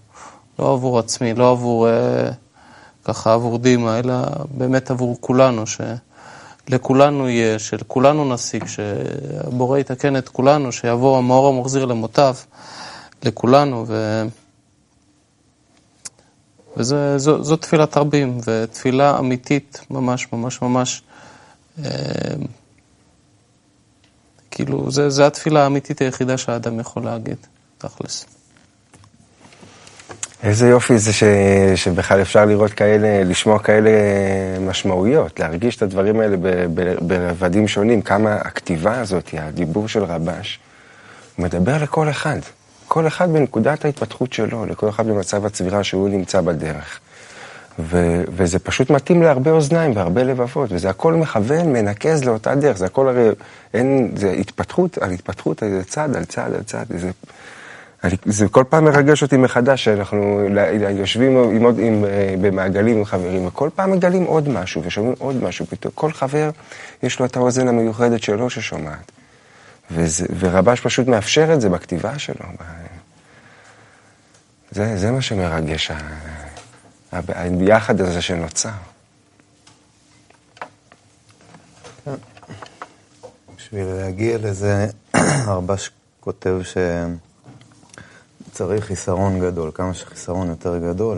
לא 0.59 0.73
עבור 0.73 0.99
עצמי, 0.99 1.33
לא 1.33 1.51
עבור, 1.51 1.89
אה, 1.89 2.29
ככה 3.05 3.33
עבור 3.33 3.57
דימה, 3.57 3.99
אלא 3.99 4.15
באמת 4.51 4.91
עבור 4.91 5.17
כולנו, 5.21 5.63
שלכולנו 6.67 7.29
יהיה, 7.29 7.59
שלכולנו 7.59 8.33
נשיג, 8.33 8.65
שהבורא 8.65 9.79
יתקן 9.79 10.17
את 10.17 10.29
כולנו, 10.29 10.71
שיבוא 10.71 11.17
המאור 11.17 11.47
המוחזיר 11.47 11.85
למותיו. 11.85 12.35
לכולנו, 13.23 13.85
ו... 13.87 14.23
וזו 16.77 17.55
תפילת 17.55 17.97
רבים, 17.97 18.37
ותפילה 18.45 19.19
אמיתית 19.19 19.81
ממש 19.89 20.27
ממש 20.33 20.61
ממש, 20.61 21.03
אה, 21.83 21.91
כאילו, 24.51 24.91
זו 24.91 25.23
התפילה 25.23 25.63
האמיתית 25.63 26.01
היחידה 26.01 26.37
שהאדם 26.37 26.79
יכול 26.79 27.05
להגיד, 27.05 27.37
תכלס. 27.77 28.25
איזה 30.45 30.67
יופי 30.67 30.97
זה 30.97 31.13
ש... 31.13 31.23
שבכלל 31.75 32.21
אפשר 32.21 32.45
לראות 32.45 32.73
כאלה, 32.73 33.23
לשמוע 33.23 33.59
כאלה 33.59 33.89
משמעויות, 34.59 35.39
להרגיש 35.39 35.75
את 35.77 35.81
הדברים 35.81 36.19
האלה 36.19 36.37
ב... 36.37 36.47
ב... 36.73 36.95
ברבדים 37.01 37.67
שונים, 37.67 38.01
כמה 38.01 38.35
הכתיבה 38.35 38.99
הזאת, 38.99 39.29
הדיבור 39.37 39.87
של 39.87 40.03
רבש, 40.03 40.59
מדבר 41.39 41.83
לכל 41.83 42.09
אחד. 42.09 42.39
כל 42.87 43.07
אחד 43.07 43.33
בנקודת 43.33 43.85
ההתפתחות 43.85 44.33
שלו, 44.33 44.65
לכל 44.65 44.89
אחד 44.89 45.07
במצב 45.07 45.45
הצבירה 45.45 45.83
שהוא 45.83 46.09
נמצא 46.09 46.41
בדרך. 46.41 46.99
ו- 47.79 48.23
וזה 48.29 48.59
פשוט 48.59 48.89
מתאים 48.89 49.23
להרבה 49.23 49.51
אוזניים 49.51 49.95
והרבה 49.95 50.23
לבבות, 50.23 50.71
וזה 50.71 50.89
הכל 50.89 51.13
מכוון, 51.13 51.73
מנקז 51.73 52.23
לאותה 52.23 52.55
דרך, 52.55 52.77
זה 52.77 52.85
הכל 52.85 53.07
הרי, 53.07 53.29
אין, 53.73 54.11
זה 54.15 54.31
התפתחות 54.31 54.97
על 54.97 55.11
התפתחות, 55.11 55.59
זה 55.59 55.83
צעד 55.83 56.15
על 56.15 56.25
צעד 56.25 56.53
על 56.53 56.63
צעד, 56.63 56.87
זה, 56.97 57.11
זה 58.25 58.47
כל 58.47 58.63
פעם 58.69 58.85
מרגש 58.85 59.23
אותי 59.23 59.37
מחדש, 59.37 59.83
שאנחנו 59.83 60.47
יושבים 60.89 61.37
עם 61.37 61.63
עוד, 61.63 61.79
עם, 61.79 62.05
אה, 62.05 62.35
במעגלים 62.41 62.97
עם 62.97 63.05
חברים, 63.05 63.47
וכל 63.47 63.69
פעם 63.75 63.91
מגלים 63.91 64.23
עוד 64.23 64.49
משהו, 64.49 64.81
ושומעים 64.85 65.15
עוד 65.17 65.43
משהו, 65.43 65.65
פתאום 65.65 65.91
כל 65.95 66.11
חבר 66.11 66.49
יש 67.03 67.19
לו 67.19 67.25
את 67.25 67.37
האוזן 67.37 67.67
המיוחדת 67.67 68.23
שלו 68.23 68.49
ששומעת. 68.49 69.11
וזה, 69.91 70.25
ורבש 70.39 70.79
פשוט 70.79 71.07
מאפשר 71.07 71.53
את 71.53 71.61
זה 71.61 71.69
בכתיבה 71.69 72.19
שלו. 72.19 72.45
זה, 74.71 74.97
זה 74.97 75.11
מה 75.11 75.21
שמרגש, 75.21 75.91
היחד 77.11 78.01
הזה 78.01 78.21
שנוצר. 78.21 78.69
בשביל 83.57 83.85
להגיע 83.85 84.37
לזה, 84.37 84.87
הרבש 85.47 85.91
כותב 86.19 86.57
שצריך 88.55 88.85
חיסרון 88.85 89.39
גדול, 89.39 89.71
כמה 89.73 89.93
שחיסרון 89.93 90.49
יותר 90.49 90.77
גדול, 90.77 91.17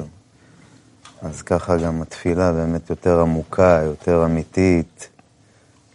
אז 1.22 1.42
ככה 1.42 1.78
גם 1.78 2.02
התפילה 2.02 2.52
באמת 2.52 2.90
יותר 2.90 3.20
עמוקה, 3.20 3.82
יותר 3.84 4.26
אמיתית, 4.26 5.08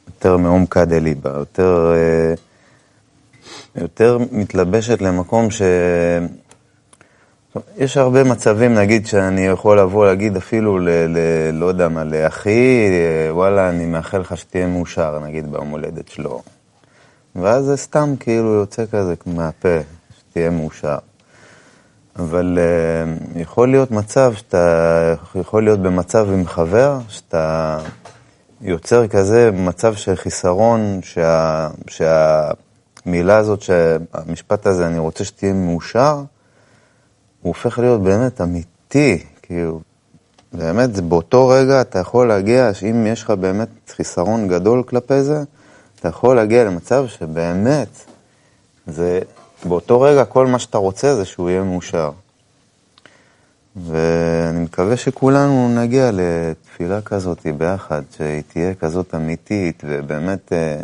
יותר 0.06 0.36
מעומקא 0.36 0.84
דליבה, 0.84 1.30
יותר... 1.30 1.92
אה, 1.94 2.34
יותר 3.82 4.18
מתלבשת 4.32 5.02
למקום 5.02 5.50
ש... 5.50 5.62
יש 7.76 7.96
הרבה 7.96 8.24
מצבים, 8.24 8.74
נגיד, 8.74 9.06
שאני 9.06 9.46
יכול 9.46 9.80
לבוא 9.80 10.06
להגיד 10.06 10.36
אפילו, 10.36 10.78
ל, 10.78 10.88
ל, 10.88 11.18
לא 11.52 11.66
יודע 11.66 11.88
מה, 11.88 12.04
לאחי, 12.04 12.88
וואלה, 13.30 13.70
אני 13.70 13.86
מאחל 13.86 14.18
לך 14.18 14.36
שתהיה 14.36 14.66
מאושר, 14.66 15.18
נגיד, 15.18 15.52
ביום 15.52 15.68
הולדת 15.68 16.08
שלו. 16.08 16.42
ואז 17.36 17.64
זה 17.64 17.76
סתם 17.76 18.14
כאילו 18.20 18.54
יוצא 18.54 18.84
כזה 18.86 19.14
מהפה, 19.26 19.78
שתהיה 20.18 20.50
מאושר. 20.50 20.98
אבל 22.18 22.58
uh, 22.58 23.38
יכול 23.38 23.70
להיות 23.70 23.90
מצב 23.90 24.32
שאתה, 24.36 25.14
יכול 25.34 25.64
להיות 25.64 25.80
במצב 25.80 26.28
עם 26.32 26.46
חבר, 26.46 26.98
שאתה 27.08 27.78
יוצר 28.60 29.08
כזה 29.08 29.50
מצב 29.52 29.94
של 29.94 30.16
חיסרון, 30.16 31.00
שה... 31.02 31.68
שה 31.86 32.50
המילה 33.06 33.36
הזאת, 33.36 33.62
שהמשפט 33.62 34.66
הזה, 34.66 34.86
אני 34.86 34.98
רוצה 34.98 35.24
שתהיה 35.24 35.52
מאושר, 35.52 36.22
הופך 37.42 37.78
להיות 37.78 38.02
באמת 38.02 38.40
אמיתי, 38.40 39.24
כאילו, 39.42 39.80
באמת, 40.52 41.00
באותו 41.00 41.48
רגע 41.48 41.80
אתה 41.80 41.98
יכול 41.98 42.28
להגיע, 42.28 42.74
שאם 42.74 43.06
יש 43.06 43.22
לך 43.22 43.30
באמת 43.30 43.68
חיסרון 43.96 44.48
גדול 44.48 44.82
כלפי 44.82 45.22
זה, 45.22 45.42
אתה 46.00 46.08
יכול 46.08 46.36
להגיע 46.36 46.64
למצב 46.64 47.06
שבאמת, 47.06 47.88
זה, 48.86 49.20
באותו 49.64 50.00
רגע 50.00 50.24
כל 50.24 50.46
מה 50.46 50.58
שאתה 50.58 50.78
רוצה 50.78 51.14
זה 51.16 51.24
שהוא 51.24 51.50
יהיה 51.50 51.62
מאושר. 51.62 52.10
ואני 53.76 54.60
מקווה 54.60 54.96
שכולנו 54.96 55.74
נגיע 55.74 56.10
לתפילה 56.12 57.00
כזאת 57.00 57.46
ביחד, 57.58 58.02
שהיא 58.16 58.42
תהיה 58.52 58.74
כזאת 58.74 59.14
אמיתית, 59.14 59.82
ובאמת 59.86 60.52
אה, 60.52 60.80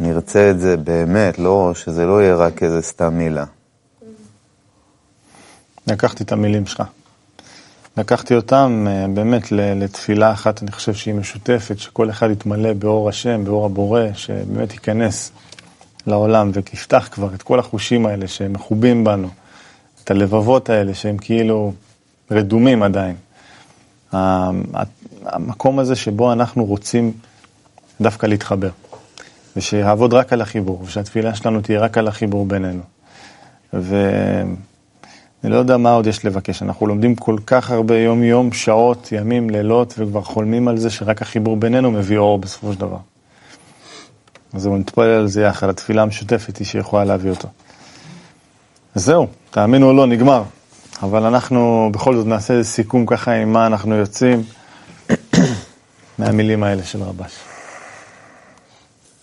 נרצה 0.00 0.50
את 0.50 0.60
זה 0.60 0.76
באמת, 0.76 1.38
לא, 1.38 1.72
שזה 1.74 2.06
לא 2.06 2.22
יהיה 2.22 2.36
רק 2.36 2.62
איזה 2.62 2.82
סתם 2.82 3.14
מילה. 3.14 3.44
לקחתי 5.86 6.24
את 6.24 6.32
המילים 6.32 6.66
שלך. 6.66 6.82
לקחתי 7.96 8.34
אותם 8.34 8.86
אה, 8.90 9.06
באמת 9.14 9.52
לתפילה 9.52 10.32
אחת, 10.32 10.62
אני 10.62 10.72
חושב 10.72 10.94
שהיא 10.94 11.14
משותפת, 11.14 11.78
שכל 11.78 12.10
אחד 12.10 12.30
יתמלא 12.30 12.72
באור 12.72 13.08
השם, 13.08 13.44
באור 13.44 13.66
הבורא, 13.66 14.02
שבאמת 14.14 14.72
ייכנס 14.72 15.32
לעולם 16.06 16.50
ויפתח 16.54 17.08
כבר 17.12 17.34
את 17.34 17.42
כל 17.42 17.58
החושים 17.58 18.06
האלה 18.06 18.28
שמחובים 18.28 19.04
בנו, 19.04 19.28
את 20.04 20.10
הלבבות 20.10 20.70
האלה 20.70 20.94
שהם 20.94 21.16
כאילו 21.18 21.72
רדומים 22.30 22.82
עדיין. 22.82 23.16
המקום 25.24 25.78
הזה 25.78 25.96
שבו 25.96 26.32
אנחנו 26.32 26.64
רוצים 26.64 27.12
דווקא 28.00 28.26
להתחבר, 28.26 28.70
ושיעבוד 29.56 30.14
רק 30.14 30.32
על 30.32 30.40
החיבור, 30.40 30.82
ושהתפילה 30.82 31.34
שלנו 31.34 31.60
תהיה 31.60 31.80
רק 31.80 31.98
על 31.98 32.08
החיבור 32.08 32.46
בינינו. 32.46 32.82
ואני 33.72 34.54
לא 35.42 35.56
יודע 35.56 35.76
מה 35.76 35.92
עוד 35.92 36.06
יש 36.06 36.24
לבקש, 36.24 36.62
אנחנו 36.62 36.86
לומדים 36.86 37.14
כל 37.14 37.36
כך 37.46 37.70
הרבה 37.70 37.98
יום-יום, 37.98 38.52
שעות, 38.52 39.08
ימים, 39.12 39.50
לילות, 39.50 39.94
וכבר 39.98 40.22
חולמים 40.22 40.68
על 40.68 40.76
זה 40.76 40.90
שרק 40.90 41.22
החיבור 41.22 41.56
בינינו 41.56 41.90
מביא 41.90 42.18
אור 42.18 42.38
בסופו 42.38 42.72
של 42.72 42.80
דבר. 42.80 43.11
אז 44.54 44.66
הוא 44.66 44.78
נתפלל 44.78 45.10
על 45.10 45.28
זה 45.28 45.42
יחד, 45.42 45.68
התפילה 45.68 46.02
המשותפת 46.02 46.56
היא 46.56 46.66
שיכולה 46.66 47.04
להביא 47.04 47.30
אותו. 47.30 47.48
זהו, 48.94 49.26
תאמינו 49.50 49.88
או 49.88 49.92
לא, 49.92 50.06
נגמר. 50.06 50.42
אבל 51.02 51.26
אנחנו 51.26 51.90
בכל 51.92 52.16
זאת 52.16 52.26
נעשה 52.26 52.54
איזה 52.54 52.68
סיכום 52.68 53.06
ככה 53.06 53.32
עם 53.32 53.52
מה 53.52 53.66
אנחנו 53.66 53.94
יוצאים 53.94 54.42
מהמילים 56.18 56.62
האלה 56.62 56.82
של 56.82 57.02
רבש. 57.02 57.32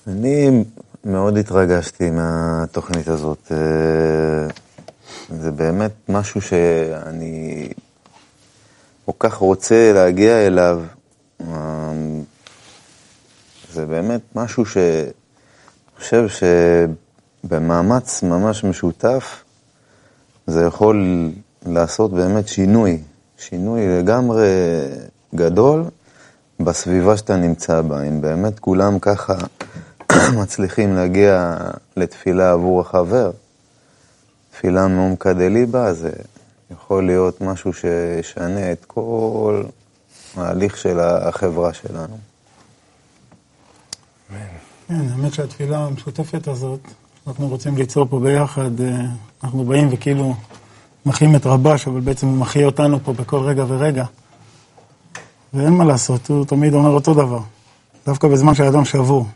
אני 0.08 0.64
מאוד 1.06 1.38
התרגשתי 1.38 2.10
מהתוכנית 2.10 3.08
הזאת. 3.08 3.52
אה, 3.52 4.48
זה 5.30 5.52
באמת 5.52 5.92
משהו 6.10 6.42
שאני 6.42 7.68
כל 9.06 9.12
כך 9.20 9.34
רוצה 9.34 9.92
להגיע 9.94 10.48
אליו. 10.48 10.82
אה, 11.42 11.92
זה 13.74 13.86
באמת 13.86 14.22
משהו 14.36 14.66
שאני 14.66 15.19
חושב 16.00 16.26
שבמאמץ 17.44 18.24
ממש 18.24 18.64
משותף 18.64 19.44
זה 20.48 20.64
יכול 20.64 21.30
לעשות 21.66 22.14
באמת 22.14 22.48
שינוי, 22.48 23.02
שינוי 23.38 23.88
לגמרי 23.88 24.48
גדול 25.36 25.84
בסביבה 26.60 27.18
שאתה 27.18 27.36
נמצא 27.36 27.82
בה. 27.82 28.02
אם 28.02 28.22
באמת 28.22 28.60
כולם 28.60 29.00
ככה 29.00 29.34
מצליחים 30.42 30.96
להגיע 30.96 31.58
לתפילה 31.98 32.52
עבור 32.52 32.82
החבר, 32.82 33.32
תפילה 34.52 34.88
מעומקא 34.88 35.34
דליבה, 35.34 35.94
זה 35.94 36.12
יכול 36.72 37.06
להיות 37.06 37.42
משהו 37.42 37.74
שישנה 37.74 38.72
את 38.72 38.86
כל 38.86 39.64
ההליך 40.38 40.78
של 40.78 41.00
החברה 41.00 41.74
שלנו. 41.74 42.18
כן, 44.90 45.10
האמת 45.12 45.34
שהתפילה 45.34 45.86
המשותפת 45.86 46.48
הזאת, 46.48 46.80
אנחנו 47.28 47.48
רוצים 47.48 47.78
ליצור 47.78 48.06
פה 48.10 48.20
ביחד, 48.20 48.82
אה, 48.82 49.06
אנחנו 49.44 49.66
באים 49.66 49.88
וכאילו 49.92 50.36
מחיים 51.06 51.36
את 51.36 51.46
רבש, 51.46 51.88
אבל 51.88 52.00
בעצם 52.00 52.28
הוא 52.28 52.38
מחיה 52.38 52.66
אותנו 52.66 53.00
פה 53.04 53.14
בכל 53.14 53.40
רגע 53.40 53.66
ורגע. 53.68 54.06
ואין 55.54 55.74
מה 55.74 55.84
לעשות, 55.84 56.30
הוא 56.30 56.46
תמיד 56.46 56.74
אומר 56.74 56.90
אותו 56.90 57.14
דבר. 57.14 57.40
דווקא 58.06 58.28
בזמן 58.28 58.56
שהאדם 58.56 58.86
שבור. 58.86 59.28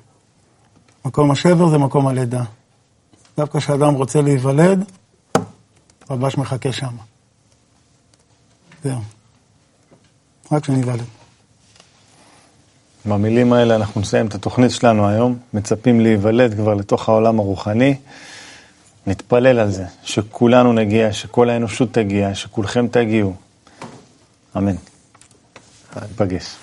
מקום 1.05 1.31
השבר 1.31 1.69
זה 1.69 1.77
מקום 1.77 2.07
הלידה. 2.07 2.43
דווקא 3.37 3.59
כשאדם 3.59 3.93
רוצה 3.93 4.21
להיוולד, 4.21 4.91
רבש 6.09 6.37
מחכה 6.37 6.71
שם. 6.71 6.95
זהו. 8.83 8.99
רק 10.51 10.65
שניוולד. 10.65 11.22
במילים 13.05 13.53
האלה 13.53 13.75
אנחנו 13.75 14.01
נסיים 14.01 14.27
את 14.27 14.35
התוכנית 14.35 14.71
שלנו 14.71 15.07
היום. 15.07 15.37
מצפים 15.53 15.99
להיוולד 15.99 16.53
כבר 16.53 16.73
לתוך 16.73 17.09
העולם 17.09 17.39
הרוחני. 17.39 17.95
נתפלל 19.07 19.59
על 19.59 19.71
זה, 19.71 19.85
שכולנו 20.03 20.73
נגיע, 20.73 21.13
שכל 21.13 21.49
האנושות 21.49 21.93
תגיע, 21.93 22.35
שכולכם 22.35 22.87
תגיעו. 22.87 23.33
אמן. 24.57 24.75
ניפגש. 26.01 26.55